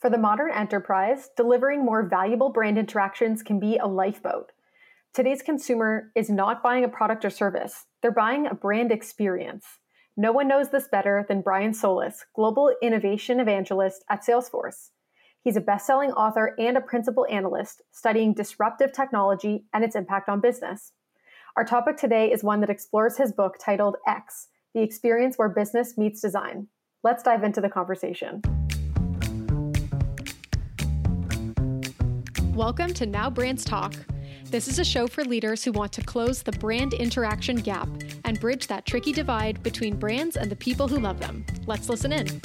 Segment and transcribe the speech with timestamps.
[0.00, 4.50] For the modern enterprise, delivering more valuable brand interactions can be a lifeboat.
[5.12, 9.66] Today's consumer is not buying a product or service, they're buying a brand experience.
[10.16, 14.88] No one knows this better than Brian Solis, Global Innovation Evangelist at Salesforce.
[15.42, 20.30] He's a best selling author and a principal analyst studying disruptive technology and its impact
[20.30, 20.92] on business.
[21.56, 25.98] Our topic today is one that explores his book titled X The Experience Where Business
[25.98, 26.68] Meets Design.
[27.02, 28.59] Let's dive into the conversation.
[32.60, 33.94] Welcome to Now Brands Talk.
[34.50, 37.88] This is a show for leaders who want to close the brand interaction gap
[38.26, 41.46] and bridge that tricky divide between brands and the people who love them.
[41.66, 42.42] Let's listen in.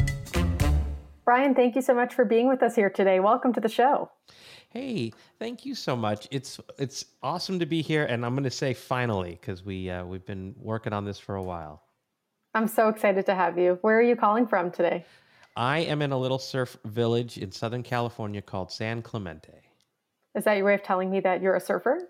[1.25, 3.20] Brian, thank you so much for being with us here today.
[3.20, 4.09] Welcome to the show.
[4.70, 6.29] Hey, thank you so much.
[6.31, 10.05] It's it's awesome to be here, and I'm going to say finally because we uh,
[10.05, 11.84] we've been working on this for a while.
[12.53, 13.79] I'm so excited to have you.
[13.81, 15.03] Where are you calling from today?
[15.57, 19.64] I am in a little surf village in Southern California called San Clemente.
[20.35, 22.09] Is that your way of telling me that you're a surfer?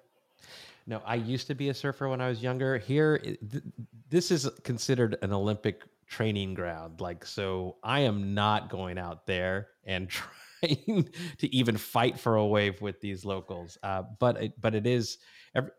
[0.87, 2.77] No, I used to be a surfer when I was younger.
[2.77, 3.63] Here, th-
[4.09, 7.01] this is considered an Olympic training ground.
[7.01, 10.09] Like, so I am not going out there and
[10.61, 13.77] trying to even fight for a wave with these locals.
[13.81, 15.17] Uh, but it, but it is
[15.55, 15.71] every,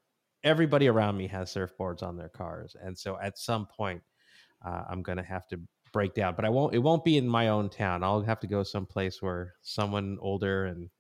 [0.42, 4.02] everybody around me has surfboards on their cars, and so at some point,
[4.64, 5.60] uh, I'm going to have to
[5.92, 6.34] break down.
[6.34, 6.74] But I won't.
[6.74, 8.02] It won't be in my own town.
[8.02, 10.90] I'll have to go someplace where someone older and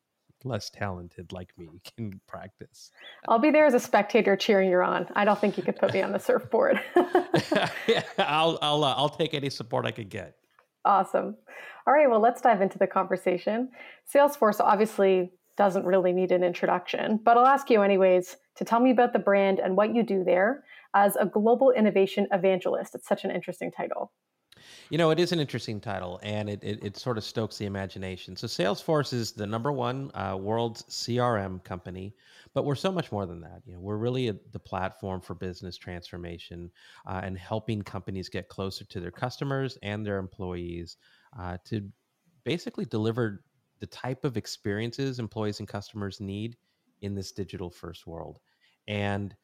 [0.46, 2.90] less talented like me can practice.
[3.28, 5.06] I'll be there as a spectator cheering you on.
[5.14, 6.80] I don't think you could put me on the surfboard.
[7.86, 10.36] yeah, I'll I'll uh, I'll take any support I could get.
[10.84, 11.36] Awesome.
[11.86, 13.70] All right, well, let's dive into the conversation.
[14.12, 18.90] Salesforce obviously doesn't really need an introduction, but I'll ask you anyways to tell me
[18.90, 22.94] about the brand and what you do there as a global innovation evangelist.
[22.94, 24.12] It's such an interesting title.
[24.90, 27.66] You know, it is an interesting title, and it, it, it sort of stokes the
[27.66, 28.36] imagination.
[28.36, 32.14] So, Salesforce is the number one uh, world's CRM company,
[32.54, 33.62] but we're so much more than that.
[33.66, 36.70] You know, we're really a, the platform for business transformation
[37.06, 40.96] uh, and helping companies get closer to their customers and their employees
[41.38, 41.82] uh, to
[42.44, 43.44] basically deliver
[43.80, 46.56] the type of experiences employees and customers need
[47.02, 48.38] in this digital first world.
[48.88, 49.34] And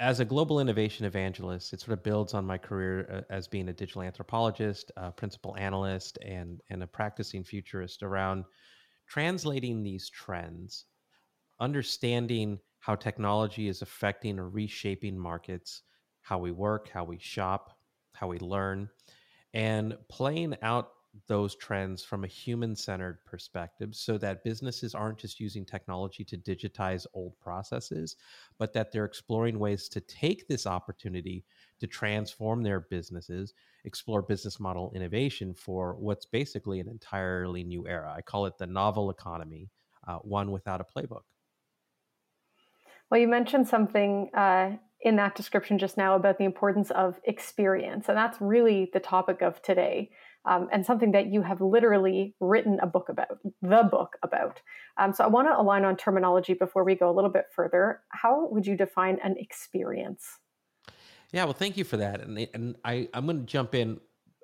[0.00, 3.68] as a global innovation evangelist, it sort of builds on my career uh, as being
[3.68, 8.44] a digital anthropologist, a principal analyst, and, and a practicing futurist around
[9.06, 10.86] translating these trends,
[11.60, 15.82] understanding how technology is affecting or reshaping markets,
[16.22, 17.76] how we work, how we shop,
[18.14, 18.88] how we learn,
[19.52, 20.92] and playing out
[21.26, 26.36] those trends from a human centered perspective so that businesses aren't just using technology to
[26.36, 28.16] digitize old processes,
[28.58, 31.44] but that they're exploring ways to take this opportunity
[31.80, 33.54] to transform their businesses,
[33.84, 38.12] explore business model innovation for what's basically an entirely new era.
[38.16, 39.70] I call it the novel economy,
[40.06, 41.22] uh, one without a playbook.
[43.10, 48.08] Well, you mentioned something uh, in that description just now about the importance of experience,
[48.08, 50.10] and that's really the topic of today
[50.44, 54.60] um, and something that you have literally written a book about, the book about.
[54.96, 58.00] Um, so I want to align on terminology before we go a little bit further.
[58.08, 60.38] How would you define an experience?
[61.32, 62.20] Yeah, well, thank you for that.
[62.20, 64.00] And, and I, I'm going to jump in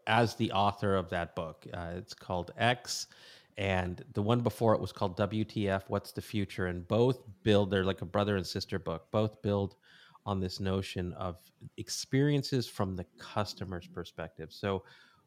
[0.06, 1.66] as the author of that book.
[1.72, 3.08] Uh, it's called X,
[3.56, 6.66] and the one before it was called WTF What's the Future?
[6.66, 9.76] And both build, they're like a brother and sister book, both build
[10.26, 11.36] on this notion of
[11.76, 14.52] experiences from the customer's perspective.
[14.52, 14.82] So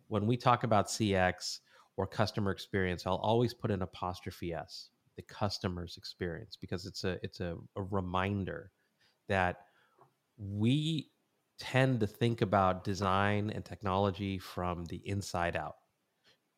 [0.09, 1.59] when we talk about CX
[1.95, 7.17] or customer experience, I'll always put an apostrophe S, the customer's experience, because it's a
[7.23, 8.71] it's a, a reminder
[9.29, 9.61] that
[10.37, 11.11] we
[11.59, 15.75] tend to think about design and technology from the inside out.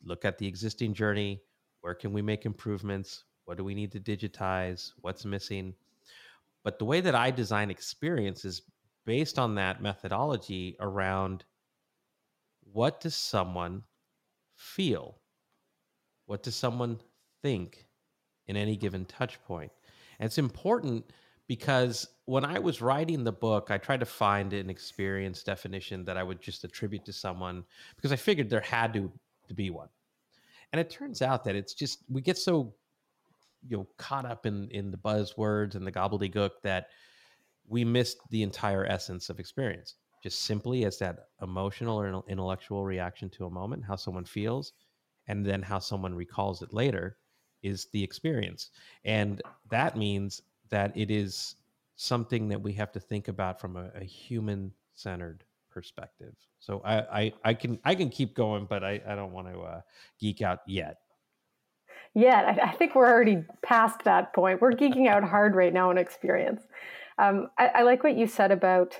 [0.04, 1.42] Look at the existing journey.
[1.82, 3.26] Where can we make improvements?
[3.46, 4.92] What do we need to digitize?
[5.02, 5.74] What's missing?
[6.64, 8.62] But the way that I design experience is
[9.06, 11.44] based on that methodology around
[12.74, 13.84] what does someone
[14.56, 15.18] feel?
[16.26, 17.00] What does someone
[17.42, 17.86] think
[18.48, 19.72] in any given touch point?
[20.20, 21.06] And it's important
[21.48, 26.18] because when I was writing the book, I tried to find an experience definition that
[26.18, 27.64] I would just attribute to someone
[27.96, 29.12] because I figured there had to,
[29.48, 29.90] to be one.
[30.72, 32.74] And it turns out that it's just we get so
[33.68, 36.88] you know caught up in in the buzzwords and the gobbledygook that
[37.68, 43.30] we missed the entire essence of experience just simply as that emotional or intellectual reaction
[43.32, 44.74] to a moment, how someone feels,
[45.28, 47.18] and then how someone recalls it later
[47.64, 48.70] is the experience.
[49.06, 51.56] And that means that it is
[51.96, 56.36] something that we have to think about from a, a human centered perspective.
[56.60, 59.62] So I, I, I, can I can keep going, but I, I don't want to
[59.62, 59.82] uh,
[60.20, 60.98] geek out yet.
[62.14, 62.46] yet.
[62.46, 64.62] I, I, think we're already past that point.
[64.62, 66.62] We're geeking out hard right now on experience.
[67.18, 69.00] Um, I, I like what you said about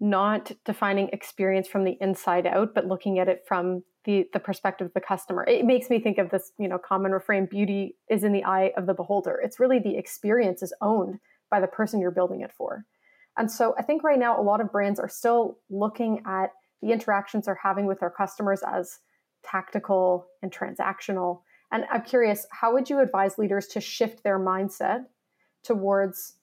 [0.00, 4.86] not defining experience from the inside out, but looking at it from the the perspective
[4.88, 5.44] of the customer.
[5.44, 8.72] It makes me think of this, you know, common refrain: "Beauty is in the eye
[8.76, 11.20] of the beholder." It's really the experience is owned
[11.50, 12.84] by the person you're building it for.
[13.36, 16.50] And so, I think right now a lot of brands are still looking at
[16.82, 18.98] the interactions they're having with their customers as
[19.42, 21.40] tactical and transactional.
[21.72, 25.06] And I'm curious, how would you advise leaders to shift their mindset
[25.62, 26.36] towards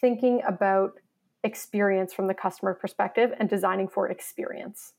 [0.00, 0.98] thinking about
[1.44, 4.94] experience from the customer perspective and designing for experience?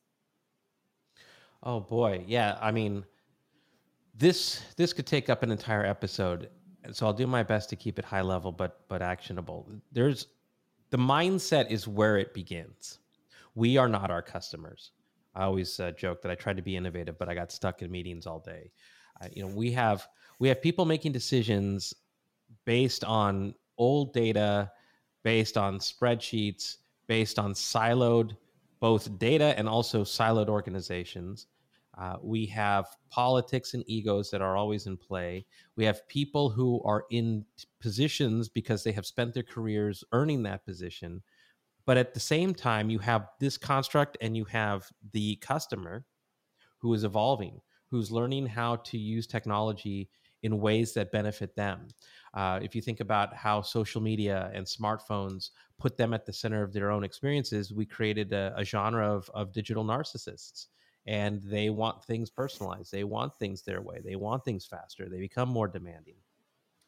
[1.63, 2.57] Oh boy, yeah.
[2.61, 3.03] I mean,
[4.13, 6.49] this this could take up an entire episode,
[6.91, 9.67] so I'll do my best to keep it high level, but but actionable.
[9.91, 10.27] There's
[10.91, 12.99] the mindset is where it begins.
[13.55, 14.91] We are not our customers.
[15.33, 17.91] I always uh, joke that I tried to be innovative, but I got stuck in
[17.91, 18.71] meetings all day.
[19.21, 20.07] Uh, you know, we have
[20.39, 21.93] we have people making decisions
[22.65, 24.71] based on old data,
[25.25, 26.77] based on spreadsheets,
[27.07, 28.37] based on siloed
[28.79, 31.47] both data and also siloed organizations.
[31.97, 35.43] Uh, we have politics and egos that are always in play.
[35.77, 37.43] We have people who are in
[37.81, 41.23] positions because they have spent their careers earning that position.
[41.87, 46.05] But at the same time, you have this construct and you have the customer
[46.77, 50.07] who is evolving, who's learning how to use technology
[50.45, 51.87] in ways that benefit them.
[52.35, 55.49] Uh, if you think about how social media and smartphones
[55.79, 59.27] put them at the center of their own experiences, we created a, a genre of,
[59.33, 60.67] of digital narcissists
[61.07, 62.91] and they want things personalized.
[62.91, 64.01] They want things their way.
[64.03, 65.09] They want things faster.
[65.09, 66.17] They become more demanding.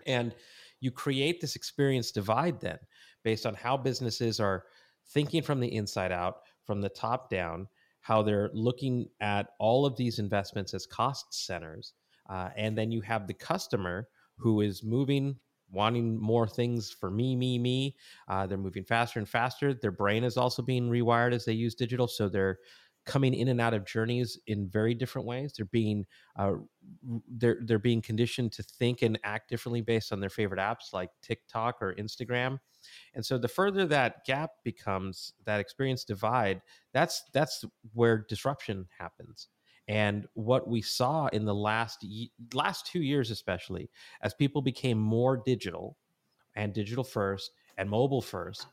[0.06, 0.36] And
[0.80, 2.80] you create this experience divide then
[3.24, 4.66] based on how businesses are
[5.10, 7.68] thinking from the inside out, from the top down,
[8.02, 11.94] how they're looking at all of these investments as cost centers.
[12.30, 14.08] Uh, and then you have the customer
[14.38, 15.36] who is moving
[15.72, 17.96] wanting more things for me, me, me.
[18.28, 19.74] Uh, they're moving faster and faster.
[19.74, 22.08] Their brain is also being rewired as they use digital.
[22.08, 22.60] So they're
[23.06, 25.54] coming in and out of journeys in very different ways.
[25.56, 26.06] They're being
[26.38, 26.54] uh,
[27.30, 31.10] they're they're being conditioned to think and act differently based on their favorite apps like
[31.22, 32.60] TikTok or Instagram.
[33.16, 36.62] And so the further that gap becomes, that experience divide,
[36.94, 37.64] that's that's
[37.94, 39.48] where disruption happens.
[39.88, 42.06] And what we saw in the last
[42.54, 43.90] last two years, especially
[44.22, 45.98] as people became more digital
[46.56, 48.68] and digital first and mobile first,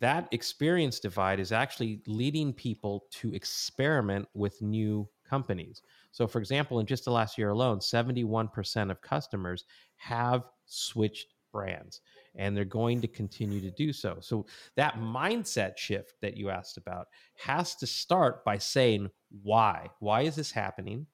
[0.00, 5.82] that experience divide is actually leading people to experiment with new companies.
[6.10, 9.64] So, for example, in just the last year alone, 71% of customers
[9.96, 12.00] have switched brands
[12.36, 14.18] and they're going to continue to do so.
[14.20, 19.10] So, that mindset shift that you asked about has to start by saying,
[19.42, 19.88] why?
[20.00, 21.06] Why is this happening?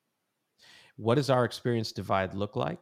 [0.96, 2.80] What does our experience divide look like?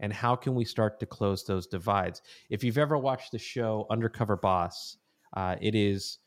[0.00, 2.22] And how can we start to close those divides?
[2.48, 4.96] If you've ever watched the show Undercover Boss,
[5.36, 6.18] uh, it is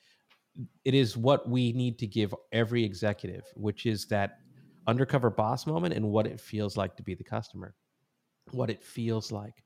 [0.85, 4.37] it is what we need to give every executive, which is that
[4.85, 7.73] undercover boss moment and what it feels like to be the customer,
[8.51, 9.62] what it feels like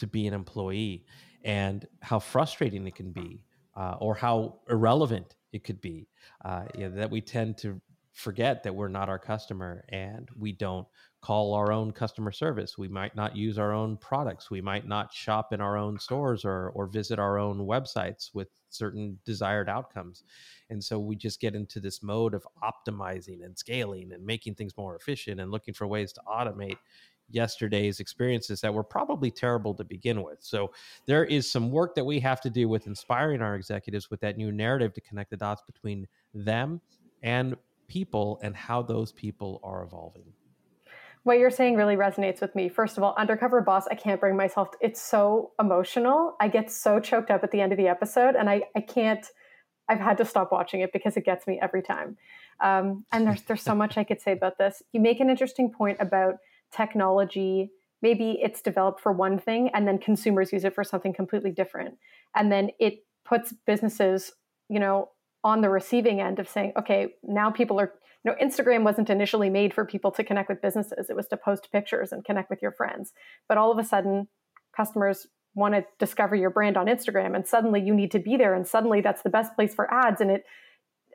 [0.00, 1.04] to be an employee,
[1.44, 3.44] and how frustrating it can be,
[3.76, 6.08] uh, or how irrelevant it could be.
[6.44, 7.80] Uh, you know, that we tend to
[8.12, 10.86] forget that we're not our customer and we don't
[11.22, 12.78] call our own customer service.
[12.78, 14.50] We might not use our own products.
[14.50, 18.48] We might not shop in our own stores or, or visit our own websites with
[18.70, 20.24] certain desired outcomes.
[20.70, 24.76] And so we just get into this mode of optimizing and scaling and making things
[24.76, 26.78] more efficient and looking for ways to automate
[27.30, 30.38] yesterday's experiences that were probably terrible to begin with.
[30.40, 30.72] So
[31.06, 34.36] there is some work that we have to do with inspiring our executives with that
[34.36, 36.80] new narrative to connect the dots between them
[37.22, 37.56] and
[37.88, 40.32] people and how those people are evolving
[41.22, 42.68] what you're saying really resonates with me.
[42.68, 44.70] First of all, Undercover Boss, I can't bring myself.
[44.72, 46.36] To, it's so emotional.
[46.40, 49.24] I get so choked up at the end of the episode, and I, I can't.
[49.88, 52.16] I've had to stop watching it because it gets me every time.
[52.60, 54.82] Um, and there's there's so much I could say about this.
[54.92, 56.36] You make an interesting point about
[56.70, 57.70] technology.
[58.02, 61.96] Maybe it's developed for one thing, and then consumers use it for something completely different,
[62.34, 64.32] and then it puts businesses,
[64.68, 65.10] you know,
[65.44, 67.92] on the receiving end of saying, okay, now people are
[68.24, 71.08] you know, Instagram wasn't initially made for people to connect with businesses.
[71.08, 73.12] It was to post pictures and connect with your friends.
[73.48, 74.28] But all of a sudden,
[74.76, 78.54] customers want to discover your brand on Instagram, and suddenly you need to be there,
[78.54, 80.20] and suddenly that's the best place for ads.
[80.20, 80.44] And it,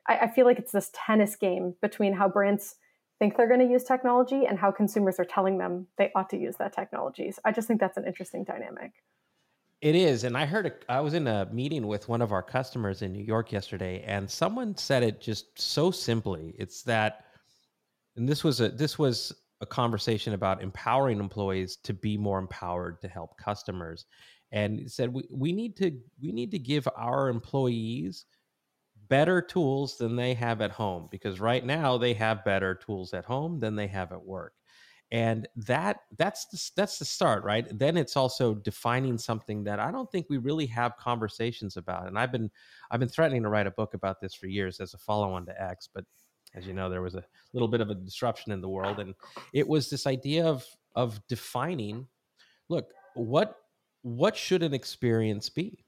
[0.08, 2.76] I, I feel like it's this tennis game between how brands
[3.20, 6.38] think they're going to use technology and how consumers are telling them they ought to
[6.38, 7.32] use that technology.
[7.32, 8.92] So I just think that's an interesting dynamic.
[9.82, 10.66] It is, and I heard.
[10.68, 14.04] A, I was in a meeting with one of our customers in New York yesterday,
[14.08, 16.56] and someone said it just so simply.
[16.58, 17.26] It's that,
[18.16, 23.02] and this was a this was a conversation about empowering employees to be more empowered
[23.02, 24.06] to help customers
[24.52, 25.92] and said we, we need to
[26.22, 28.26] we need to give our employees
[29.08, 33.26] better tools than they have at home because right now they have better tools at
[33.26, 34.54] home than they have at work.
[35.12, 37.68] And that that's the, that's the start right?
[37.78, 42.18] Then it's also defining something that i don't think we really have conversations about and
[42.18, 42.50] i've been
[42.90, 45.62] i've been threatening to write a book about this for years as a follow-on to
[45.62, 46.04] x but
[46.56, 49.14] as you know there was a little bit of a disruption in the world and
[49.54, 52.08] it was this idea of of defining
[52.70, 53.58] look what
[54.02, 55.85] what should an experience be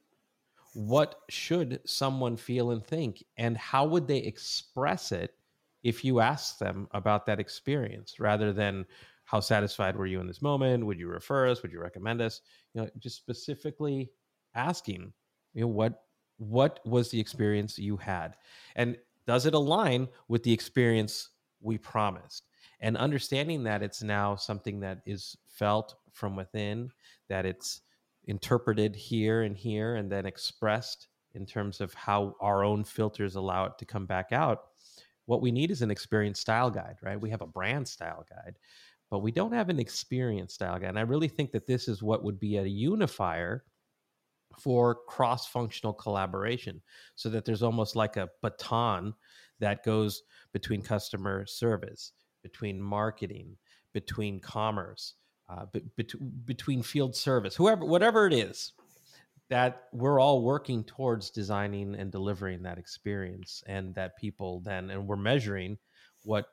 [0.77, 3.23] what should someone feel and think?
[3.37, 5.33] And how would they express it
[5.81, 8.85] if you ask them about that experience rather than
[9.25, 10.85] how satisfied were you in this moment?
[10.85, 11.63] Would you refer us?
[11.63, 12.41] Would you recommend us?
[12.75, 14.11] You know just specifically
[14.53, 15.13] asking
[15.55, 16.03] you know what
[16.37, 18.35] what was the experience you had?
[18.75, 21.29] And does it align with the experience
[21.59, 22.49] we promised?
[22.81, 26.91] And understanding that it's now something that is felt from within
[27.29, 27.81] that it's
[28.27, 33.65] interpreted here and here and then expressed in terms of how our own filters allow
[33.65, 34.65] it to come back out
[35.25, 37.19] what we need is an experience style guide right?
[37.19, 38.57] We have a brand style guide
[39.09, 42.03] but we don't have an experience style guide and i really think that this is
[42.03, 43.63] what would be a unifier
[44.59, 46.81] for cross functional collaboration
[47.15, 49.13] so that there's almost like a baton
[49.59, 53.55] that goes between customer service between marketing
[53.93, 55.15] between commerce
[55.49, 55.65] uh,
[56.45, 58.73] between field service, whoever, whatever it is,
[59.49, 65.07] that we're all working towards designing and delivering that experience, and that people then, and
[65.07, 65.77] we're measuring
[66.23, 66.47] what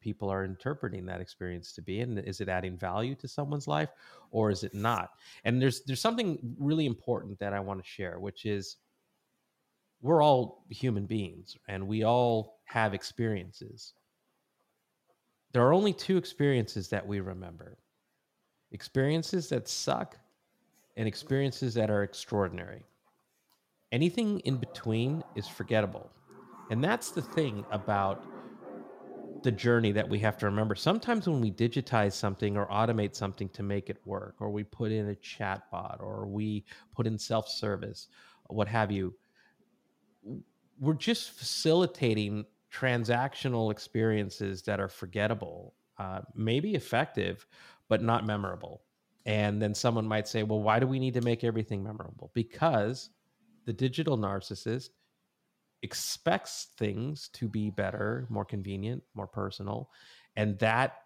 [0.00, 3.88] people are interpreting that experience to be and is it adding value to someone's life
[4.30, 5.10] or is it not?
[5.44, 8.76] And there's there's something really important that i want to share which is
[10.00, 13.94] we're all human beings and we all have experiences.
[15.52, 17.78] There are only two experiences that we remember
[18.72, 20.18] experiences that suck
[20.96, 22.84] and experiences that are extraordinary.
[23.92, 26.12] Anything in between is forgettable.
[26.70, 28.26] And that's the thing about
[29.42, 30.74] the journey that we have to remember.
[30.74, 34.90] Sometimes when we digitize something or automate something to make it work, or we put
[34.90, 38.08] in a chat bot, or we put in self service,
[38.48, 39.14] what have you,
[40.80, 47.46] we're just facilitating transactional experiences that are forgettable, uh, maybe effective,
[47.88, 48.82] but not memorable.
[49.26, 52.30] And then someone might say, well, why do we need to make everything memorable?
[52.34, 53.10] Because
[53.66, 54.90] the digital narcissist
[55.82, 59.90] expects things to be better, more convenient, more personal.
[60.36, 60.96] And that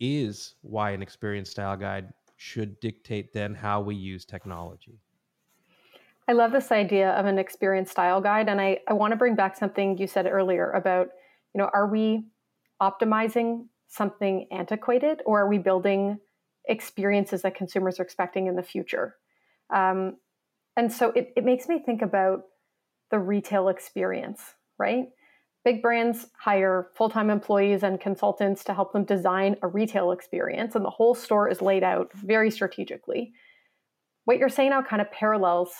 [0.00, 4.98] is why an experience style guide should dictate then how we use technology.
[6.28, 8.48] I love this idea of an experience style guide.
[8.48, 11.08] And I, I want to bring back something you said earlier about,
[11.54, 12.24] you know, are we
[12.80, 16.18] optimizing something antiquated or are we building
[16.66, 19.16] experiences that consumers are expecting in the future?
[19.72, 20.16] Um,
[20.76, 22.44] and so it, it makes me think about
[23.10, 24.40] the retail experience,
[24.78, 25.08] right?
[25.64, 30.74] Big brands hire full time employees and consultants to help them design a retail experience,
[30.74, 33.32] and the whole store is laid out very strategically.
[34.24, 35.70] What you're saying now kind of parallels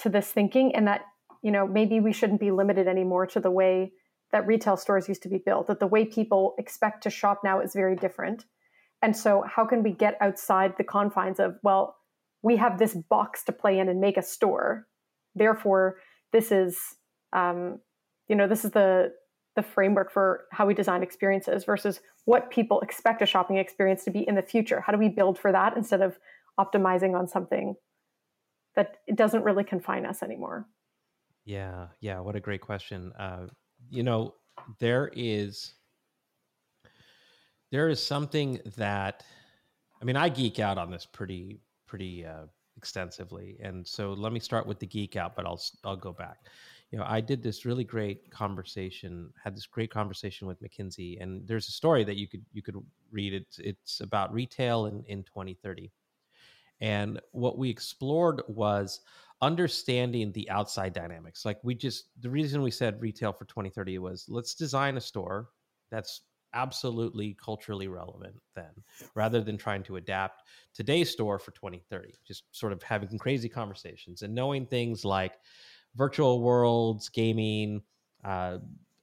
[0.00, 1.02] to this thinking, and that
[1.42, 3.92] you know maybe we shouldn't be limited anymore to the way
[4.36, 7.58] that retail stores used to be built, that the way people expect to shop now
[7.58, 8.44] is very different.
[9.00, 11.96] And so, how can we get outside the confines of, well,
[12.42, 14.86] we have this box to play in and make a store.
[15.34, 15.96] Therefore,
[16.32, 16.78] this is,
[17.32, 17.80] um,
[18.28, 19.12] you know, this is the
[19.54, 24.10] the framework for how we design experiences versus what people expect a shopping experience to
[24.10, 24.82] be in the future.
[24.82, 26.18] How do we build for that instead of
[26.60, 27.74] optimizing on something
[28.74, 30.66] that doesn't really confine us anymore?
[31.46, 32.20] Yeah, yeah.
[32.20, 33.12] What a great question.
[33.18, 33.46] Uh,
[33.90, 34.34] you know,
[34.78, 35.74] there is
[37.70, 39.24] there is something that
[40.00, 44.40] I mean, I geek out on this pretty pretty uh, extensively, and so let me
[44.40, 46.38] start with the geek out, but I'll I'll go back.
[46.90, 51.46] You know, I did this really great conversation, had this great conversation with McKinsey, and
[51.48, 52.76] there's a story that you could you could
[53.10, 53.32] read.
[53.32, 55.90] It's it's about retail in in 2030,
[56.80, 59.00] and what we explored was
[59.42, 61.44] understanding the outside dynamics.
[61.44, 65.48] Like we just, the reason we said retail for 2030 was let's design a store
[65.90, 66.22] that's
[66.54, 68.70] absolutely culturally relevant then
[69.14, 74.22] rather than trying to adapt today's store for 2030 just sort of having crazy conversations
[74.22, 75.34] and knowing things like
[75.96, 77.82] virtual worlds gaming
[78.24, 78.56] uh,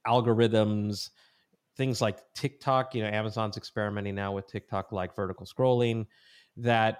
[0.07, 1.11] algorithms
[1.77, 6.07] things like tiktok you know amazon's experimenting now with tiktok like vertical scrolling
[6.57, 6.99] that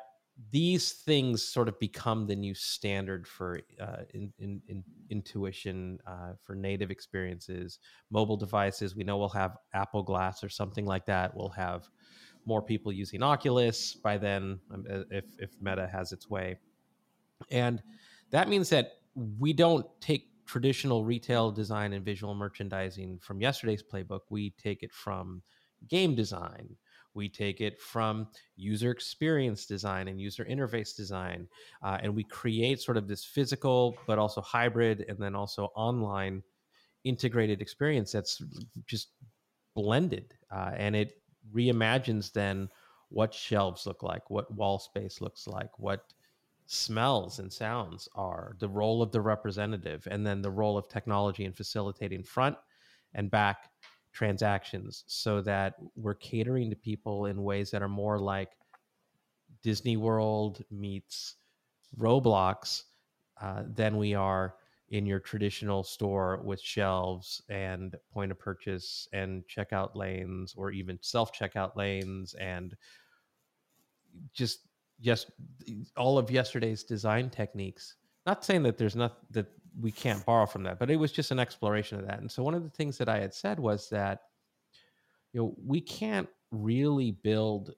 [0.50, 6.34] these things sort of become the new standard for uh, in, in, in intuition uh,
[6.42, 7.80] for native experiences.
[8.10, 11.36] Mobile devices we know we'll have apple glass or something like that.
[11.36, 11.88] We'll have
[12.46, 16.58] more people using oculus by then um, uh, if, if meta has its way.
[17.52, 17.82] And
[18.32, 18.94] that means that
[19.40, 24.22] we don't take traditional retail design and visual merchandising from yesterday's playbook.
[24.30, 25.44] We take it from
[25.88, 26.76] game design
[27.16, 31.48] we take it from user experience design and user interface design,
[31.84, 36.44] uh, and we create sort of this physical, but also hybrid, and then also online
[37.04, 38.42] integrated experience that's
[38.86, 39.10] just
[39.76, 40.34] blended.
[40.52, 41.22] Uh, and it
[41.54, 42.70] reimagines then
[43.10, 46.14] what shelves look like, what wall space looks like, what
[46.66, 51.46] smells and sounds are, the role of the representative, and then the role of technology
[51.46, 52.58] in facilitating front
[53.14, 53.70] and back
[54.14, 58.52] transactions so that we're catering to people in ways that are more like
[59.62, 61.36] Disney World meets
[61.98, 62.84] Roblox
[63.42, 64.56] uh, than we are
[64.90, 71.00] in your traditional store with shelves and point of purchase and checkout lanes or even
[71.02, 72.76] self checkout lanes and
[74.34, 74.60] just
[75.02, 75.32] just
[75.98, 77.96] all of yesterday's design techniques.
[78.26, 79.48] Not saying that there's not that
[79.80, 82.20] we can't borrow from that but it was just an exploration of that.
[82.20, 84.22] And so one of the things that i had said was that
[85.32, 87.74] you know we can't really build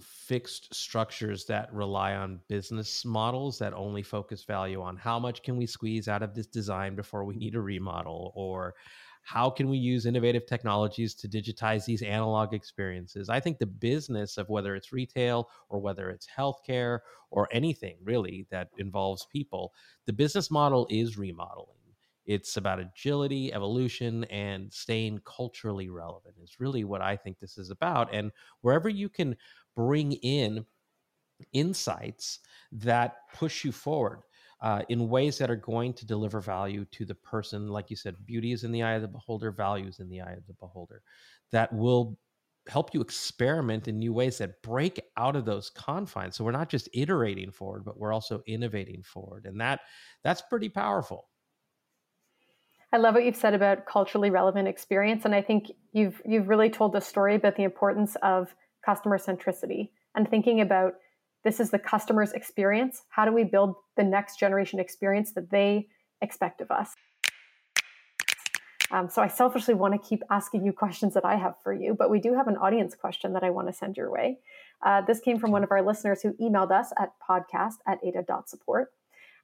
[0.00, 5.56] fixed structures that rely on business models that only focus value on how much can
[5.56, 8.74] we squeeze out of this design before we need a remodel or
[9.22, 13.28] how can we use innovative technologies to digitize these analog experiences?
[13.28, 18.46] I think the business of whether it's retail or whether it's healthcare or anything really
[18.50, 19.72] that involves people
[20.06, 21.76] the business model is remodeling.
[22.24, 27.70] It's about agility evolution and staying culturally relevant is really what i think this is
[27.70, 28.12] about.
[28.14, 29.36] And wherever you can
[29.74, 30.64] bring in
[31.52, 32.40] insights
[32.72, 34.20] that push you forward
[34.60, 37.68] uh, in ways that are going to deliver value to the person.
[37.68, 40.32] Like you said, beauty is in the eye of the beholder, values in the eye
[40.32, 41.02] of the beholder.
[41.52, 42.18] That will
[42.68, 46.36] help you experiment in new ways that break out of those confines.
[46.36, 49.80] So we're not just iterating forward, but we're also innovating forward, and that
[50.22, 51.28] that's pretty powerful.
[52.92, 56.70] I love what you've said about culturally relevant experience, and I think you've you've really
[56.70, 60.94] told the story about the importance of customer centricity and thinking about
[61.44, 63.02] this is the customer's experience.
[63.10, 65.88] How do we build the next generation experience that they
[66.20, 66.94] expect of us?
[68.90, 71.94] Um, so I selfishly want to keep asking you questions that I have for you,
[71.94, 74.38] but we do have an audience question that I want to send your way.
[74.84, 78.88] Uh, this came from one of our listeners who emailed us at podcast at ada.support.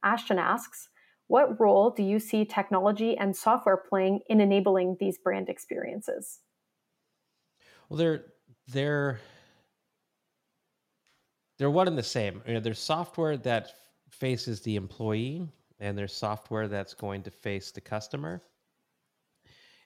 [0.02, 0.88] Ashton asks,
[1.26, 6.40] what role do you see technology and software playing in enabling these brand experiences?
[7.88, 8.24] Well, they're
[8.68, 9.20] they're
[11.58, 12.42] they're one and the same.
[12.46, 13.72] You know, there's software that
[14.10, 15.48] faces the employee,
[15.80, 18.42] and there's software that's going to face the customer.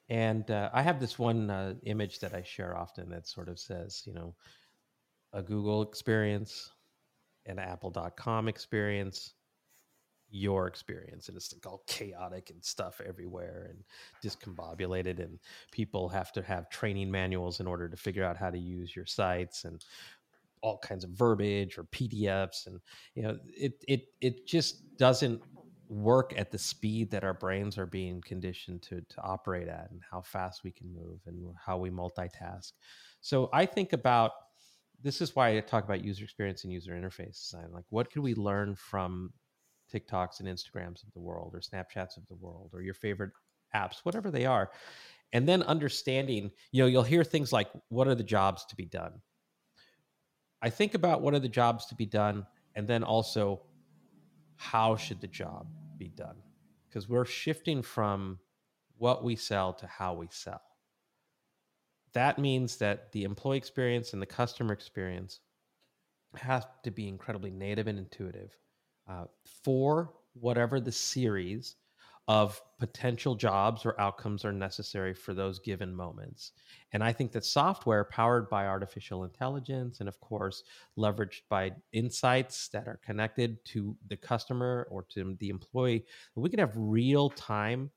[0.08, 3.58] And uh, I have this one uh, image that I share often that sort of
[3.58, 4.34] says, you know,
[5.32, 6.70] a Google experience,
[7.44, 9.34] an Apple.com experience,
[10.30, 11.28] your experience.
[11.28, 13.84] And it's like all chaotic and stuff everywhere and
[14.22, 15.18] discombobulated.
[15.18, 15.38] And
[15.72, 19.06] people have to have training manuals in order to figure out how to use your
[19.06, 19.64] sites.
[19.64, 19.84] And
[20.62, 22.80] all kinds of verbiage or PDFs, and
[23.14, 25.40] you know, it it it just doesn't
[25.88, 30.00] work at the speed that our brains are being conditioned to to operate at, and
[30.10, 32.72] how fast we can move, and how we multitask.
[33.20, 34.32] So I think about
[35.02, 37.68] this is why I talk about user experience and user interface design.
[37.72, 39.32] Like, what could we learn from
[39.92, 43.30] TikToks and Instagrams of the world, or Snapchats of the world, or your favorite
[43.74, 44.70] apps, whatever they are,
[45.32, 46.50] and then understanding.
[46.72, 49.20] You know, you'll hear things like, "What are the jobs to be done?"
[50.60, 53.62] I think about what are the jobs to be done, and then also
[54.56, 55.68] how should the job
[55.98, 56.36] be done?
[56.88, 58.38] Because we're shifting from
[58.96, 60.60] what we sell to how we sell.
[62.12, 65.40] That means that the employee experience and the customer experience
[66.34, 68.56] have to be incredibly native and intuitive
[69.08, 69.24] uh,
[69.62, 71.76] for whatever the series
[72.28, 76.52] of potential jobs or outcomes are necessary for those given moments.
[76.92, 80.62] And I think that software powered by artificial intelligence and, of course,
[80.98, 86.04] leveraged by insights that are connected to the customer or to the employee,
[86.36, 87.90] we can have real time,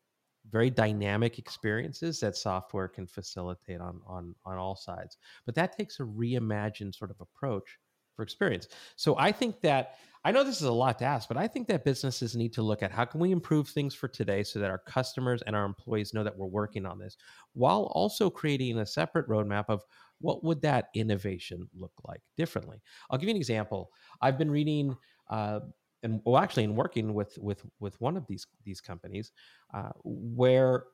[0.50, 5.18] very dynamic experiences that software can facilitate on, on, on all sides.
[5.46, 7.78] But that takes a reimagined sort of approach
[8.22, 8.68] for experience.
[8.96, 11.68] So I think that I know this is a lot to ask, but I think
[11.68, 14.70] that businesses need to look at how can we improve things for today so that
[14.70, 17.18] our customers and our employees know that we're working on this,
[17.54, 19.84] while also creating a separate roadmap of
[20.20, 22.80] what would that innovation look like differently.
[23.10, 23.90] I'll give you an example.
[24.22, 24.96] I've been reading.
[25.28, 25.62] Uh,
[26.04, 29.32] and well, actually, in working with with with one of these these companies,
[29.74, 30.86] uh, where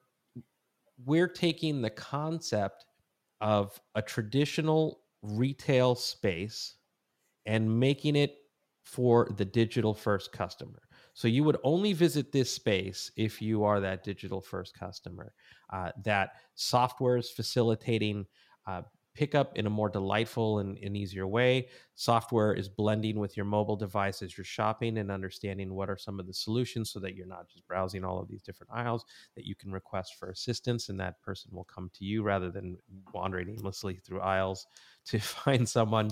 [1.06, 2.86] we're taking the concept
[3.42, 6.76] of a traditional retail space
[7.47, 8.36] and making it
[8.83, 10.83] for the digital first customer.
[11.13, 15.33] So you would only visit this space if you are that digital first customer.
[15.73, 18.27] Uh, that software is facilitating
[18.67, 18.83] uh,
[19.15, 21.67] pickup in a more delightful and, and, easier way.
[21.95, 26.19] Software is blending with your mobile device as you're shopping and understanding what are some
[26.19, 29.05] of the solutions so that you're not just browsing all of these different aisles,
[29.36, 32.77] that you can request for assistance and that person will come to you rather than
[33.12, 34.67] wandering aimlessly through aisles
[35.05, 36.12] to find someone.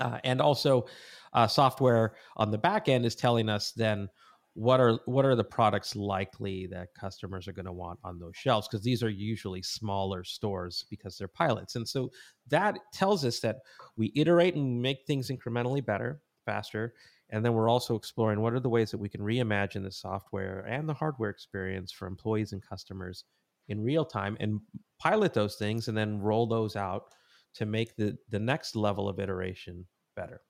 [0.00, 0.86] Uh, and also,
[1.32, 4.08] uh, software on the back end is telling us then
[4.54, 8.36] what are what are the products likely that customers are going to want on those
[8.36, 11.74] shelves because these are usually smaller stores because they're pilots.
[11.74, 12.10] And so
[12.50, 13.56] that tells us that
[13.96, 16.94] we iterate and make things incrementally better faster
[17.30, 20.60] and then we're also exploring what are the ways that we can reimagine the software
[20.68, 23.24] and the hardware experience for employees and customers
[23.68, 24.60] in real time and
[25.00, 27.06] pilot those things and then roll those out
[27.54, 29.86] to make the the next level of iteration
[30.16, 30.40] better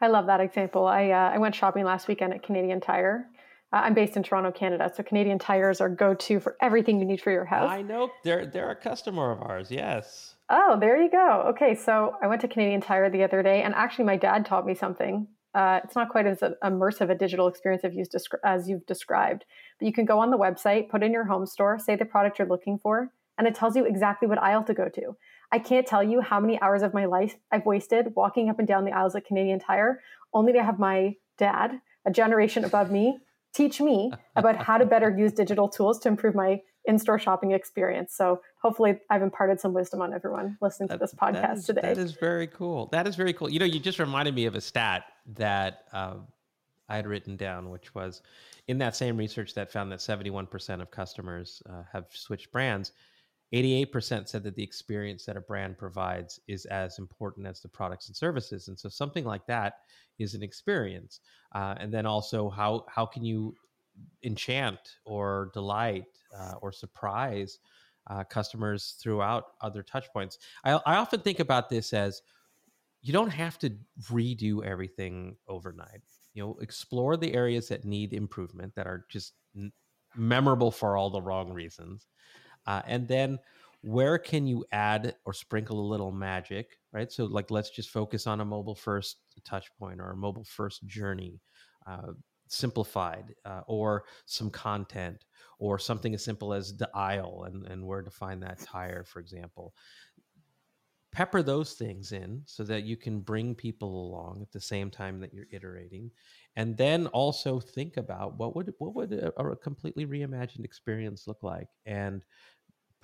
[0.00, 0.86] I love that example.
[0.86, 3.28] I uh, I went shopping last weekend at Canadian Tire.
[3.72, 7.04] Uh, I'm based in Toronto, Canada, so Canadian Tires are go to for everything you
[7.04, 7.70] need for your house.
[7.70, 9.70] I know they're they're a customer of ours.
[9.70, 10.36] Yes.
[10.48, 11.44] Oh, there you go.
[11.48, 14.66] Okay, so I went to Canadian Tire the other day, and actually, my dad taught
[14.66, 15.26] me something.
[15.54, 17.82] Uh, it's not quite as immersive a digital experience
[18.44, 19.46] as you've described,
[19.78, 22.38] but you can go on the website, put in your home store, say the product
[22.38, 25.16] you're looking for, and it tells you exactly what aisle to go to.
[25.52, 28.66] I can't tell you how many hours of my life I've wasted walking up and
[28.66, 30.00] down the aisles at Canadian Tire,
[30.32, 33.18] only to have my dad, a generation above me,
[33.52, 38.14] teach me about how to better use digital tools to improve my in-store shopping experience.
[38.14, 41.80] So hopefully I've imparted some wisdom on everyone listening to this podcast that is, today.
[41.82, 42.86] That is very cool.
[42.92, 43.50] That is very cool.
[43.50, 46.14] You know, you just reminded me of a stat that uh,
[46.88, 48.22] I had written down, which was
[48.68, 52.92] in that same research that found that 71% of customers uh, have switched brands.
[53.54, 58.08] 88% said that the experience that a brand provides is as important as the products
[58.08, 59.74] and services and so something like that
[60.18, 61.20] is an experience.
[61.54, 63.54] Uh, and then also how how can you
[64.24, 66.06] enchant or delight
[66.36, 67.60] uh, or surprise
[68.08, 70.38] uh, customers throughout other touch points?
[70.64, 72.22] I, I often think about this as
[73.00, 73.70] you don't have to
[74.10, 76.02] redo everything overnight.
[76.34, 79.72] You know explore the areas that need improvement that are just n-
[80.16, 82.06] memorable for all the wrong reasons
[82.66, 83.38] uh, and then
[83.82, 87.12] where can you add or sprinkle a little magic, right?
[87.12, 90.86] So, like, let's just focus on a mobile first touch point or a mobile first
[90.86, 91.40] journey,
[91.86, 92.12] uh,
[92.48, 95.24] simplified, uh, or some content,
[95.58, 99.20] or something as simple as the aisle and, and where to find that tire, for
[99.20, 99.72] example.
[101.12, 105.18] Pepper those things in so that you can bring people along at the same time
[105.20, 106.10] that you're iterating,
[106.56, 111.42] and then also think about what would what would a, a completely reimagined experience look
[111.42, 112.22] like, and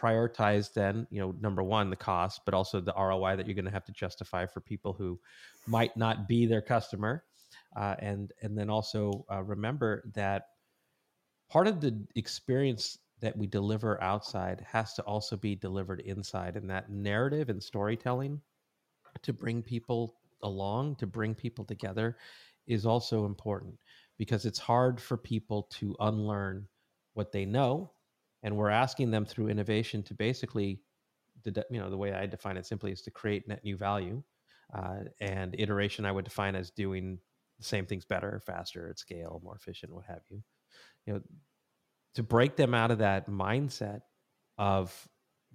[0.00, 3.64] prioritize then you know number one the cost but also the roi that you're going
[3.64, 5.18] to have to justify for people who
[5.66, 7.24] might not be their customer
[7.76, 10.46] uh, and and then also uh, remember that
[11.48, 16.68] part of the experience that we deliver outside has to also be delivered inside and
[16.68, 18.40] that narrative and storytelling
[19.22, 22.16] to bring people along to bring people together
[22.66, 23.74] is also important
[24.18, 26.66] because it's hard for people to unlearn
[27.14, 27.92] what they know
[28.42, 30.81] and we're asking them through innovation to basically
[31.70, 34.22] you know the way i define it simply is to create net new value
[34.74, 37.18] uh, and iteration i would define as doing
[37.59, 40.42] the same things better faster at scale more efficient what have you.
[41.07, 41.20] You know
[42.14, 44.00] to break them out of that mindset
[44.59, 45.09] of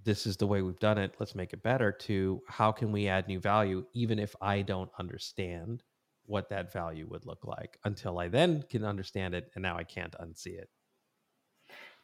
[0.04, 3.08] this is the way we've done it let's make it better to how can we
[3.08, 5.84] add new value even if i don't understand
[6.26, 9.84] what that value would look like until i then can understand it and now i
[9.84, 10.70] can't unsee it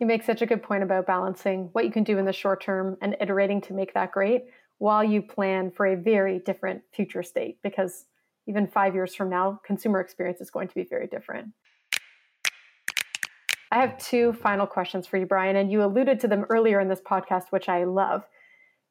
[0.04, 2.62] you make such a good point about balancing what you can do in the short
[2.62, 4.44] term and iterating to make that great
[4.80, 8.04] while you plan for a very different future state because
[8.46, 11.54] even five years from now, consumer experience is going to be very different.
[13.72, 16.90] I have two final questions for you, Brian, and you alluded to them earlier in
[16.90, 18.24] this podcast, which I love.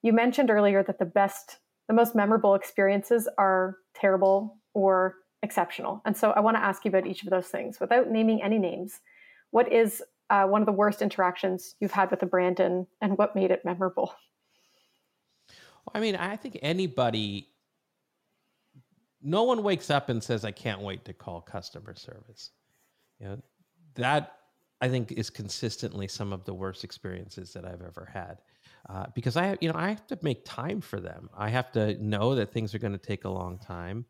[0.01, 6.01] You mentioned earlier that the best, the most memorable experiences are terrible or exceptional.
[6.07, 8.59] And so I want to ask you about each of those things without naming any
[8.59, 9.01] names.
[9.51, 13.19] What is uh, one of the worst interactions you've had with a brand and, and
[13.19, 14.15] what made it memorable?
[15.95, 17.49] I mean, I think anybody
[19.25, 22.51] no one wakes up and says, "I can't wait to call customer service."
[23.21, 23.43] You know,
[23.95, 24.39] that
[24.81, 28.39] I think is consistently some of the worst experiences that I've ever had.
[28.89, 31.29] Uh, because I, you know, I have to make time for them.
[31.37, 34.07] I have to know that things are going to take a long time,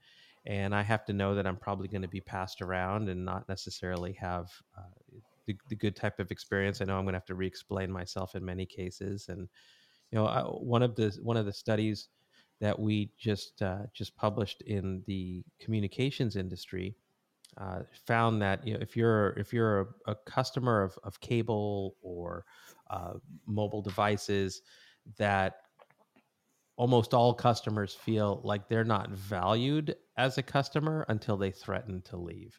[0.47, 3.49] and I have to know that I'm probably going to be passed around and not
[3.49, 6.81] necessarily have uh, the, the, good type of experience.
[6.81, 9.49] I know I'm going to have to re-explain myself in many cases, and
[10.11, 12.09] you know, I, one of the one of the studies
[12.61, 16.95] that we just uh, just published in the communications industry
[17.59, 21.97] uh, found that you know, if you're if you're a, a customer of, of cable
[22.01, 22.45] or
[22.91, 23.15] uh,
[23.47, 24.63] mobile devices,
[25.19, 25.57] that
[26.77, 32.17] almost all customers feel like they're not valued as a customer until they threaten to
[32.17, 32.59] leave,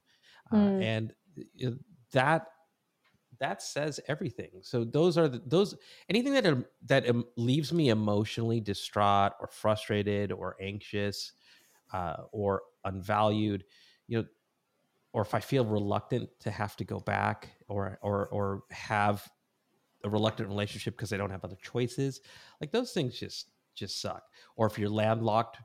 [0.51, 0.83] mm.
[0.83, 1.13] and
[2.11, 2.47] that
[3.39, 4.51] that says everything.
[4.61, 5.75] So those are the, those
[6.09, 11.33] anything that um, that um, leaves me emotionally distraught or frustrated or anxious
[11.91, 13.63] uh, or unvalued,
[14.07, 14.25] you know,
[15.13, 19.27] or if I feel reluctant to have to go back or or or have
[20.03, 22.21] a reluctant relationship because I don't have other choices,
[22.59, 24.23] like those things just just suck.
[24.55, 25.57] Or if you're landlocked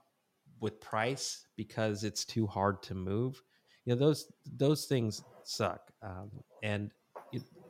[0.60, 3.42] with price because it's too hard to move,
[3.84, 5.90] you know those those things suck.
[6.02, 6.30] Um,
[6.62, 6.92] and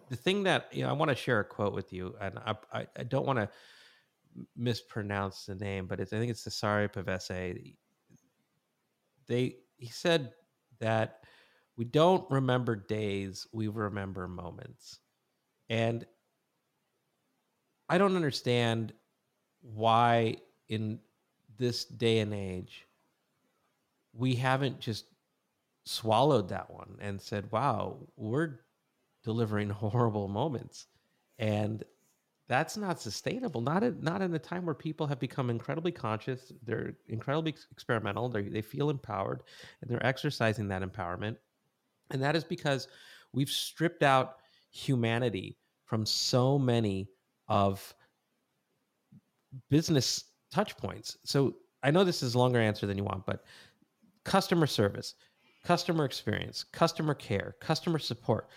[0.09, 2.55] the thing that you know, I want to share a quote with you, and I,
[2.73, 3.49] I, I don't want to
[4.57, 7.75] mispronounce the name, but I think it's Cesare Pavese.
[9.27, 10.33] They he said
[10.81, 11.25] that
[11.77, 15.01] we don't remember days, we remember moments,
[15.69, 16.07] and
[17.89, 18.93] I don't understand
[19.61, 20.37] why
[20.69, 21.01] in
[21.57, 22.87] this day and age
[24.13, 25.07] we haven't just
[25.85, 28.59] swallowed that one and said, "Wow, we're
[29.25, 30.87] delivering horrible moments.
[31.39, 31.85] And
[32.49, 33.61] that's not sustainable.
[33.61, 36.51] Not at, not in a time where people have become incredibly conscious.
[36.65, 38.29] They're incredibly experimental.
[38.31, 39.43] They they feel empowered,
[39.81, 41.37] and they're exercising that empowerment.
[42.11, 42.89] And that is because
[43.35, 44.37] we've stripped out
[44.71, 47.11] humanity from so many
[47.49, 47.95] of
[49.69, 51.19] business touch points.
[51.25, 53.45] So I know this is a longer answer than you want, but
[54.25, 55.15] customer service,
[55.65, 58.49] customer experience, customer care, customer support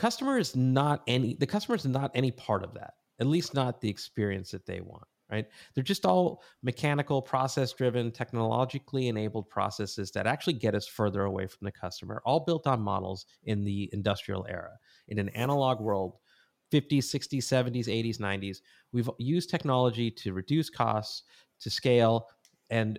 [0.00, 3.80] customer is not any the customer is not any part of that at least not
[3.80, 5.46] the experience that they want right?
[5.74, 11.46] They're just all mechanical process driven technologically enabled processes that actually get us further away
[11.46, 14.72] from the customer all built on models in the industrial era.
[15.06, 16.16] In an analog world
[16.72, 18.58] 50s 60s 70s 80s 90s
[18.92, 21.24] we've used technology to reduce costs
[21.60, 22.26] to scale
[22.70, 22.98] and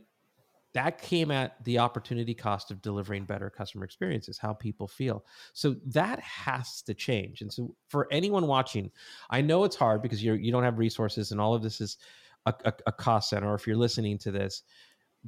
[0.74, 5.26] that came at the opportunity cost of delivering better customer experiences how people feel.
[5.54, 7.42] So that has to change.
[7.42, 8.92] And so for anyone watching
[9.30, 11.98] i know it's hard because you're you don't have resources and all of this is
[12.46, 14.64] a, a, a cost center or if you're listening to this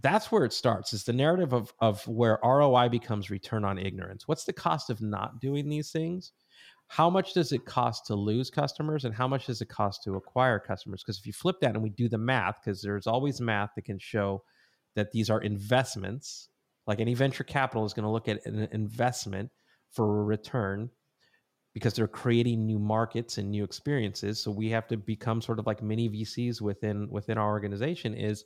[0.01, 4.27] that's where it starts is the narrative of of where roi becomes return on ignorance.
[4.27, 6.31] What's the cost of not doing these things?
[6.87, 10.15] How much does it cost to lose customers and how much does it cost to
[10.15, 11.03] acquire customers?
[11.03, 13.85] Because if you flip that and we do the math because there's always math that
[13.85, 14.43] can show
[14.95, 16.49] that these are investments.
[16.85, 19.49] Like any venture capital is going to look at an investment
[19.91, 20.89] for a return
[21.73, 24.39] because they're creating new markets and new experiences.
[24.39, 28.13] So we have to become sort of like mini VCs within within our organization.
[28.13, 28.45] Is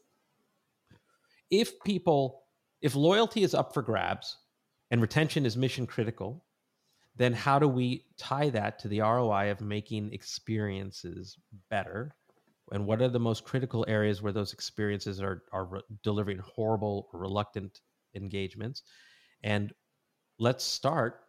[1.50, 2.44] if people
[2.82, 4.38] if loyalty is up for grabs
[4.92, 6.46] and retention is mission critical,
[7.16, 11.38] then how do we tie that to the ROI of making experiences
[11.70, 12.16] better
[12.72, 17.10] and what are the most critical areas where those experiences are are re- delivering horrible
[17.14, 17.82] or reluctant
[18.16, 18.84] engagements?
[19.44, 19.74] And
[20.40, 21.22] let's start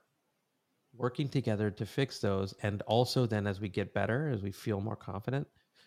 [0.95, 4.81] working together to fix those and also then as we get better as we feel
[4.81, 5.47] more confident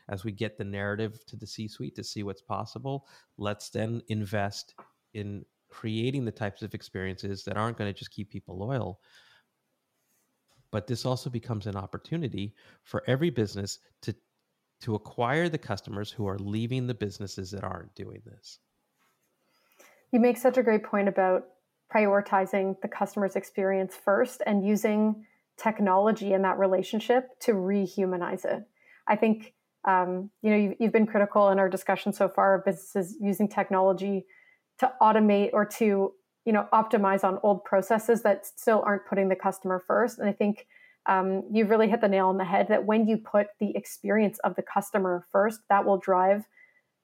[0.09, 4.01] as we get the narrative to the c suite to see what's possible let's then
[4.09, 4.75] invest
[5.15, 8.99] in creating the types of experiences that aren't going to just keep people loyal.
[10.69, 14.15] But this also becomes an opportunity for every business to
[14.81, 18.59] to acquire the customers who are leaving the businesses that aren't doing this.
[20.11, 21.45] You make such a great point about
[21.93, 25.25] prioritizing the customer's experience first and using
[25.57, 28.63] technology in that relationship to rehumanize it.
[29.07, 29.53] I think
[29.85, 33.47] um, you know you've, you've been critical in our discussion so far of businesses using
[33.47, 34.25] technology
[34.79, 36.13] to automate or to
[36.45, 40.19] you know optimize on old processes that still aren't putting the customer first.
[40.19, 40.67] And I think
[41.05, 44.39] um, you've really hit the nail on the head that when you put the experience
[44.39, 46.47] of the customer first, that will drive.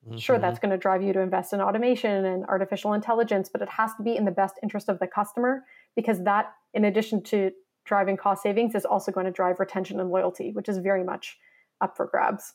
[0.07, 0.17] Mm-hmm.
[0.17, 3.69] Sure, that's going to drive you to invest in automation and artificial intelligence, but it
[3.69, 5.63] has to be in the best interest of the customer
[5.95, 7.51] because that, in addition to
[7.85, 11.37] driving cost savings, is also going to drive retention and loyalty, which is very much
[11.81, 12.53] up for grabs.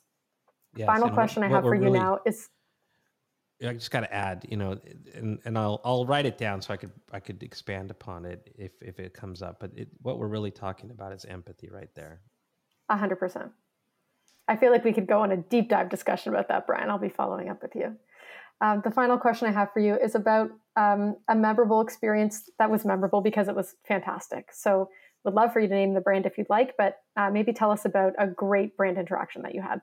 [0.77, 2.49] Yes, Final question what, I have for you now is
[3.65, 4.79] I just got to add, you know,
[5.15, 8.53] and, and I'll I'll write it down so I could I could expand upon it
[8.59, 9.61] if if it comes up.
[9.61, 12.21] But it, what we're really talking about is empathy, right there.
[12.89, 13.53] A hundred percent.
[14.49, 16.91] I feel like we could go on a deep dive discussion about that, Brian.
[16.91, 17.97] I'll be following up with you.
[18.61, 22.71] Um, the final question I have for you is about um, a memorable experience that
[22.71, 24.51] was memorable because it was fantastic.
[24.53, 24.89] So,
[25.25, 27.71] would love for you to name the brand if you'd like, but uh, maybe tell
[27.71, 29.81] us about a great brand interaction that you had.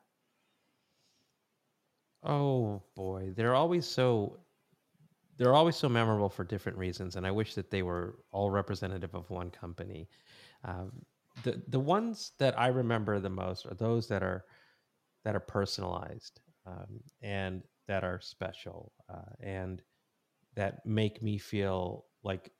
[2.23, 4.39] Oh boy, they're always so
[5.37, 9.15] they're always so memorable for different reasons, and I wish that they were all representative
[9.15, 10.09] of one company.
[10.63, 11.05] Um,
[11.43, 14.45] the the ones that I remember the most are those that are
[15.25, 19.81] that are personalized um, and that are special uh, and
[20.55, 22.51] that make me feel like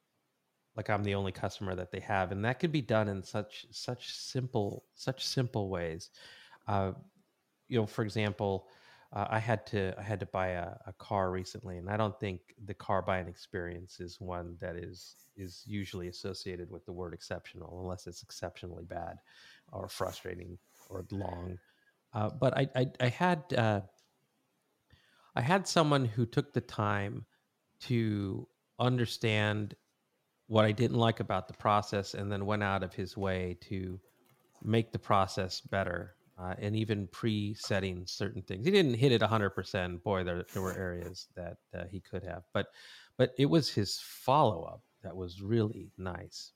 [0.75, 3.65] like I'm the only customer that they have, and that could be done in such
[3.71, 6.09] such simple such simple ways.
[6.67, 6.93] Uh,
[7.67, 8.67] you know, for example
[9.11, 12.17] uh, I had to I had to buy a, a, car recently, and I don't
[12.19, 17.13] think the car buying experience is one that is is usually associated with the word
[17.13, 19.17] exceptional, unless it's exceptionally bad,
[19.71, 21.57] or frustrating, or long.
[22.13, 23.81] Uh, but I I, I had uh,
[25.35, 27.25] I had someone who took the time
[27.81, 29.75] to understand
[30.45, 33.99] what I didn't like about the process, and then went out of his way to
[34.61, 38.65] make the process better uh, and even pre-setting certain things.
[38.65, 40.03] He didn't hit it 100%.
[40.03, 42.67] Boy, there, there were areas that uh, he could have, but
[43.17, 46.53] but it was his follow-up that was really nice.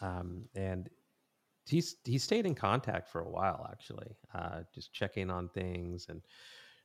[0.00, 0.88] Um, and
[1.66, 6.22] he he stayed in contact for a while actually, uh, just checking on things and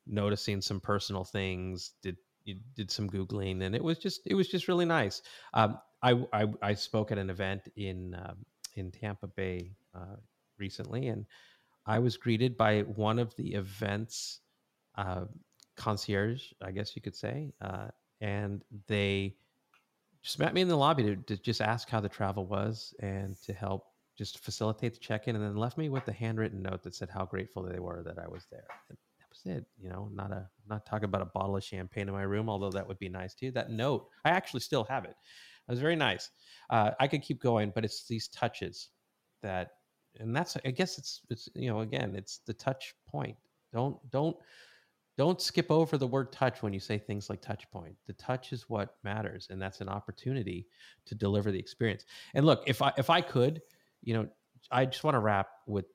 [0.05, 1.93] noticing some personal things.
[2.03, 2.17] Did
[2.75, 5.21] did some googling, and it was just it was just really nice.
[5.53, 10.17] Um, I, I, I spoke at an event in um, in Tampa Bay uh,
[10.59, 11.25] recently, and
[11.85, 14.39] I was greeted by one of the events
[14.95, 15.25] uh,
[15.75, 17.87] concierge, I guess you could say, uh,
[18.21, 19.35] and they
[20.23, 23.39] just met me in the lobby to, to, just ask how the travel was and
[23.43, 23.85] to help
[24.17, 27.25] just facilitate the check-in, and then left me with a handwritten note that said how
[27.25, 28.65] grateful they were that I was there.
[28.89, 29.65] And that was it.
[29.77, 32.71] You know, not a not talking about a bottle of champagne in my room, although
[32.71, 33.51] that would be nice too.
[33.51, 35.11] That note, I actually still have it.
[35.67, 36.29] It was very nice.
[36.69, 38.89] Uh, I could keep going, but it's these touches
[39.43, 39.71] that
[40.19, 43.35] and that's i guess it's it's you know again it's the touch point.
[43.73, 44.35] Don't don't
[45.17, 47.95] don't skip over the word touch when you say things like touch point.
[48.05, 50.67] The touch is what matters and that's an opportunity
[51.05, 52.05] to deliver the experience.
[52.33, 53.61] And look if i if i could
[54.01, 54.27] you know
[54.71, 55.85] i just want to wrap with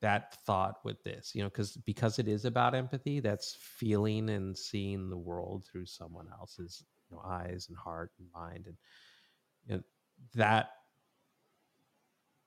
[0.00, 4.58] that thought with this you know because because it is about empathy that's feeling and
[4.58, 8.66] seeing the world through someone else's you know, eyes and heart and mind
[9.68, 9.84] and
[10.34, 10.70] that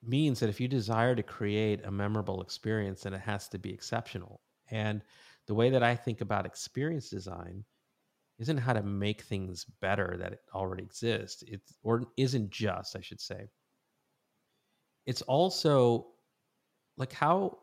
[0.07, 3.73] means that if you desire to create a memorable experience, then it has to be
[3.73, 4.41] exceptional.
[4.69, 5.01] And
[5.47, 7.63] the way that I think about experience design
[8.39, 11.43] isn't how to make things better that already exist.
[11.47, 13.47] It's or isn't just, I should say.
[15.05, 16.07] It's also
[16.97, 17.59] like how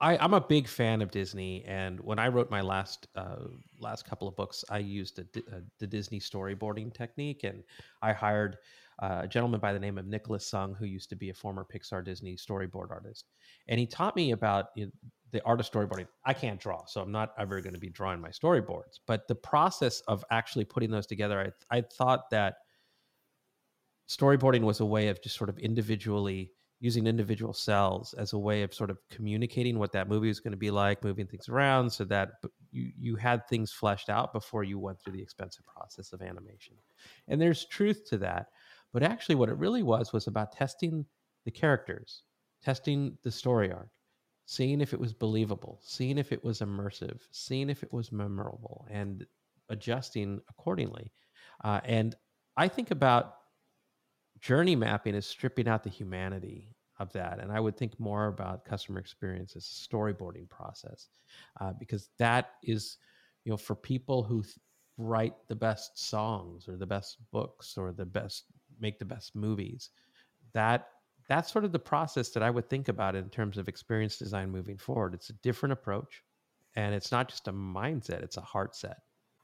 [0.00, 3.36] I, am a big fan of Disney, and when I wrote my last uh,
[3.80, 7.62] last couple of books, I used a, a, the Disney storyboarding technique, and
[8.02, 8.58] I hired
[9.00, 11.64] uh, a gentleman by the name of Nicholas Sung, who used to be a former
[11.64, 13.26] Pixar Disney storyboard artist.
[13.68, 14.92] And he taught me about you know,
[15.32, 16.06] the art of storyboarding.
[16.24, 19.00] I can't draw, so I'm not ever going to be drawing my storyboards.
[19.06, 22.56] But the process of actually putting those together, I, I thought that
[24.08, 28.62] storyboarding was a way of just sort of individually using individual cells as a way
[28.62, 31.90] of sort of communicating what that movie was going to be like, moving things around
[31.90, 32.32] so that
[32.70, 36.74] you you had things fleshed out before you went through the expensive process of animation.
[37.28, 38.46] And there's truth to that.
[38.96, 41.04] But actually, what it really was was about testing
[41.44, 42.22] the characters,
[42.62, 43.90] testing the story arc,
[44.46, 48.86] seeing if it was believable, seeing if it was immersive, seeing if it was memorable,
[48.90, 49.26] and
[49.68, 51.12] adjusting accordingly.
[51.62, 52.14] Uh, and
[52.56, 53.34] I think about
[54.40, 57.38] journey mapping as stripping out the humanity of that.
[57.38, 61.10] And I would think more about customer experience as a storyboarding process
[61.60, 62.96] uh, because that is,
[63.44, 64.54] you know, for people who th-
[64.96, 68.44] write the best songs or the best books or the best
[68.80, 69.90] make the best movies.
[70.52, 70.88] That
[71.28, 74.50] that's sort of the process that I would think about in terms of experience design
[74.50, 75.14] moving forward.
[75.14, 76.22] It's a different approach,
[76.76, 78.98] and it's not just a mindset; it's a heart set.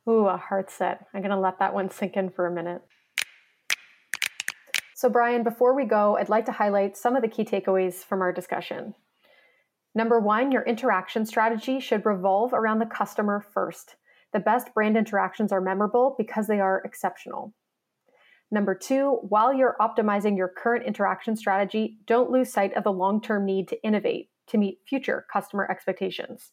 [0.09, 1.07] Ooh, a heart set.
[1.12, 2.83] I'm gonna let that one sink in for a minute.
[4.95, 8.23] So, Brian, before we go, I'd like to highlight some of the key takeaways from
[8.23, 8.95] our discussion.
[9.95, 13.96] Number one, your interaction strategy should revolve around the customer first.
[14.33, 17.52] The best brand interactions are memorable because they are exceptional.
[18.53, 23.23] Number two, while you're optimizing your current interaction strategy, don't lose sight of the long
[23.23, 26.53] term need to innovate to meet future customer expectations.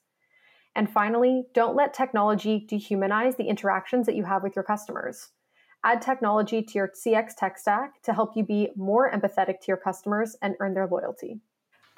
[0.76, 5.32] And finally, don't let technology dehumanize the interactions that you have with your customers.
[5.84, 9.78] Add technology to your CX tech stack to help you be more empathetic to your
[9.78, 11.41] customers and earn their loyalty.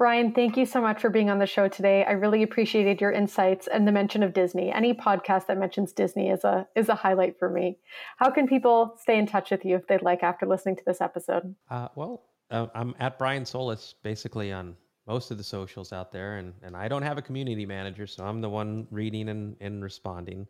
[0.01, 2.03] Brian, thank you so much for being on the show today.
[2.03, 4.71] I really appreciated your insights and the mention of Disney.
[4.71, 7.77] Any podcast that mentions Disney is a is a highlight for me.
[8.17, 11.01] How can people stay in touch with you if they'd like after listening to this
[11.01, 11.53] episode?
[11.69, 14.75] Uh, well, uh, I'm at Brian Solis basically on
[15.05, 18.25] most of the socials out there, and and I don't have a community manager, so
[18.25, 20.47] I'm the one reading and, and responding.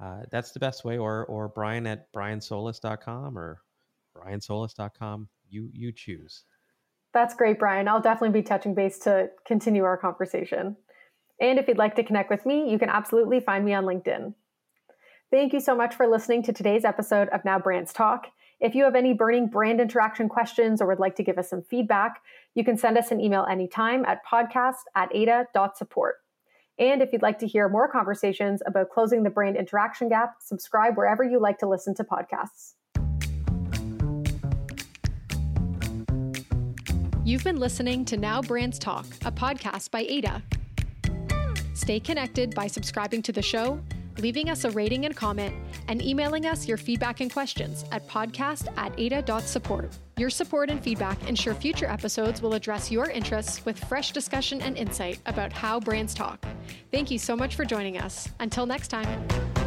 [0.00, 3.60] Uh, that's the best way, or or Brian at briansolis.com or
[4.16, 5.28] briansolis.com.
[5.48, 6.42] You you choose.
[7.18, 7.88] That's great, Brian.
[7.88, 10.76] I'll definitely be touching base to continue our conversation.
[11.40, 14.34] And if you'd like to connect with me, you can absolutely find me on LinkedIn.
[15.28, 18.28] Thank you so much for listening to today's episode of Now Brands Talk.
[18.60, 21.62] If you have any burning brand interaction questions or would like to give us some
[21.62, 22.20] feedback,
[22.54, 26.14] you can send us an email anytime at podcast at ada.support.
[26.78, 30.96] And if you'd like to hear more conversations about closing the brand interaction gap, subscribe
[30.96, 32.74] wherever you like to listen to podcasts.
[37.28, 40.42] You've been listening to Now Brands Talk, a podcast by Ada.
[41.74, 43.82] Stay connected by subscribing to the show,
[44.16, 45.54] leaving us a rating and comment,
[45.88, 49.90] and emailing us your feedback and questions at podcast at ada.support.
[50.16, 54.78] Your support and feedback ensure future episodes will address your interests with fresh discussion and
[54.78, 56.42] insight about how brands talk.
[56.90, 58.30] Thank you so much for joining us.
[58.40, 59.57] Until next time.